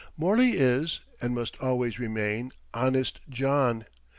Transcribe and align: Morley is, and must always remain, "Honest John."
Morley 0.17 0.53
is, 0.53 0.99
and 1.21 1.35
must 1.35 1.55
always 1.59 1.99
remain, 1.99 2.49
"Honest 2.73 3.19
John." 3.29 3.85